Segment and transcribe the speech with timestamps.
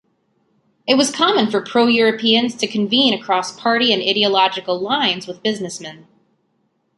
[0.87, 6.07] It was common for pro-Europeans to convene across party and ideological lines with businessmen.